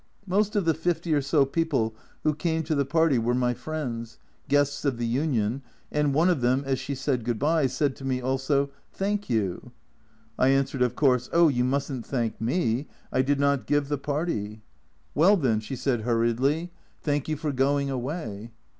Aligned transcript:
Most 0.25 0.55
of 0.55 0.65
the 0.65 0.73
fifty 0.73 1.13
or 1.13 1.21
so 1.21 1.45
people 1.45 1.93
who 2.23 2.33
came 2.33 2.63
to 2.63 2.73
the 2.73 2.85
party 2.85 3.19
were 3.19 3.35
my 3.35 3.53
friends, 3.53 4.17
guests 4.47 4.83
of 4.83 4.97
the 4.97 5.05
Union, 5.05 5.61
and 5.91 6.11
one 6.11 6.27
of 6.27 6.41
them, 6.41 6.63
as 6.65 6.79
she 6.79 6.95
said" 6.95 7.23
Good 7.23 7.37
bye," 7.37 7.67
said 7.67 7.95
to 7.97 8.03
me 8.03 8.19
also 8.19 8.71
"Thank 8.91 9.29
you." 9.29 9.71
I 10.39 10.47
answered, 10.47 10.81
of 10.81 10.95
course, 10.95 11.29
"Oh, 11.31 11.49
you 11.49 11.63
mustn't 11.63 12.03
thank 12.07 12.41
me, 12.41 12.87
I 13.11 13.21
did 13.21 13.39
not 13.39 13.67
give 13.67 13.89
the 13.89 13.97
party."" 13.99 14.63
Well, 15.13 15.37
260 15.37 15.37
A 15.37 15.37
Journal 15.37 15.37
from 15.37 15.37
Japan 15.43 15.51
then," 15.51 15.59
she 15.67 15.75
said 15.75 16.01
hurriedly," 16.49 16.71
thank 17.03 17.29
you 17.29 17.37
for 17.37 17.51
going 17.51 17.91
away." 17.91 18.49